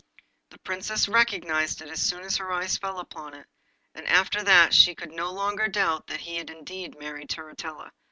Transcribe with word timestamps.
The 0.49 0.57
Princess 0.57 1.07
recognised 1.07 1.83
it 1.83 1.89
as 1.89 2.01
soon 2.01 2.23
as 2.23 2.37
her 2.37 2.51
eyes 2.51 2.75
fell 2.75 2.99
upon 2.99 3.35
it, 3.35 3.45
and 3.93 4.07
after 4.07 4.41
that 4.41 4.73
she 4.73 4.95
could 4.95 5.11
no 5.11 5.31
longer 5.31 5.67
doubt 5.67 6.07
that 6.07 6.21
he 6.21 6.37
had 6.37 6.49
indeed 6.49 6.97
married 6.97 7.29
Turritella. 7.29 7.91